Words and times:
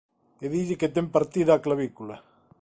E 0.45 0.47
dille 0.53 0.79
que 0.81 0.93
ten 0.95 1.05
partida 1.15 1.51
a 1.55 1.63
clavícula. 1.65 2.17